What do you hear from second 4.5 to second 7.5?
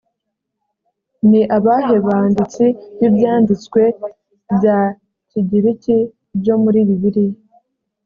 bya kigiriki byo muri bibiliya‽